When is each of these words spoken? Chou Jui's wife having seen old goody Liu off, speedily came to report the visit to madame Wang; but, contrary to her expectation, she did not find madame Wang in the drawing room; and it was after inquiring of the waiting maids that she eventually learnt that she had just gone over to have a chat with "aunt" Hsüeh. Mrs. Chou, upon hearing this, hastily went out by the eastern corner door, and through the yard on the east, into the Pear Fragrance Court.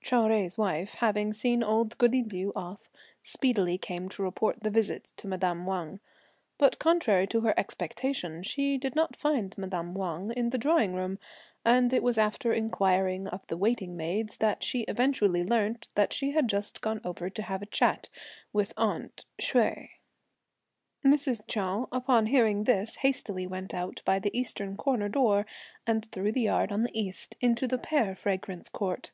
Chou 0.00 0.16
Jui's 0.22 0.56
wife 0.56 0.94
having 0.94 1.34
seen 1.34 1.62
old 1.62 1.98
goody 1.98 2.24
Liu 2.24 2.50
off, 2.56 2.90
speedily 3.22 3.76
came 3.76 4.08
to 4.08 4.22
report 4.22 4.60
the 4.62 4.70
visit 4.70 5.12
to 5.18 5.26
madame 5.26 5.66
Wang; 5.66 6.00
but, 6.56 6.78
contrary 6.78 7.26
to 7.26 7.42
her 7.42 7.52
expectation, 7.58 8.42
she 8.42 8.78
did 8.78 8.96
not 8.96 9.14
find 9.14 9.58
madame 9.58 9.92
Wang 9.92 10.30
in 10.34 10.48
the 10.48 10.56
drawing 10.56 10.94
room; 10.94 11.18
and 11.62 11.92
it 11.92 12.02
was 12.02 12.16
after 12.16 12.54
inquiring 12.54 13.28
of 13.28 13.46
the 13.48 13.56
waiting 13.58 13.94
maids 13.94 14.38
that 14.38 14.64
she 14.64 14.84
eventually 14.84 15.44
learnt 15.44 15.88
that 15.94 16.14
she 16.14 16.30
had 16.30 16.48
just 16.48 16.80
gone 16.80 17.02
over 17.04 17.28
to 17.28 17.42
have 17.42 17.60
a 17.60 17.66
chat 17.66 18.08
with 18.50 18.72
"aunt" 18.78 19.26
Hsüeh. 19.42 19.90
Mrs. 21.04 21.42
Chou, 21.46 21.86
upon 21.94 22.28
hearing 22.28 22.64
this, 22.64 22.96
hastily 23.04 23.46
went 23.46 23.74
out 23.74 24.00
by 24.06 24.18
the 24.18 24.34
eastern 24.34 24.74
corner 24.74 25.10
door, 25.10 25.44
and 25.86 26.10
through 26.10 26.32
the 26.32 26.40
yard 26.40 26.72
on 26.72 26.82
the 26.84 26.98
east, 26.98 27.36
into 27.42 27.68
the 27.68 27.76
Pear 27.76 28.16
Fragrance 28.16 28.70
Court. 28.70 29.10